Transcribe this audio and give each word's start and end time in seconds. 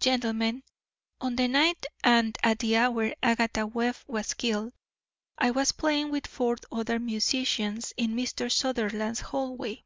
"Gentlemen, 0.00 0.64
on 1.18 1.36
the 1.36 1.48
night 1.48 1.86
and 2.04 2.36
at 2.42 2.58
the 2.58 2.76
hour 2.76 3.14
Agatha 3.22 3.66
Webb 3.66 3.96
was 4.06 4.34
killed, 4.34 4.74
I 5.38 5.50
was 5.50 5.72
playing 5.72 6.10
with 6.10 6.26
four 6.26 6.58
other 6.70 6.98
musicians 6.98 7.94
in 7.96 8.12
Mr. 8.14 8.52
Sutherland's 8.52 9.20
hallway. 9.20 9.82